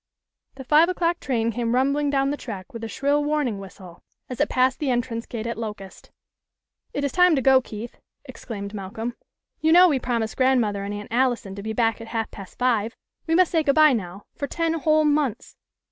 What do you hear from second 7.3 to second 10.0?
to go, Keith," exclaimed Malcolm. "You know we